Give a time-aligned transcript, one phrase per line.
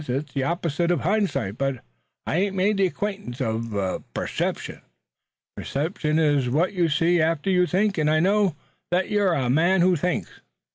[0.07, 1.83] It's the opposite uv hindsight, but
[2.25, 4.81] I ain't made the acquaintance uv perception."
[5.55, 8.55] "Perception is what you see after you think, and I know
[8.89, 10.31] that you're a man who thinks."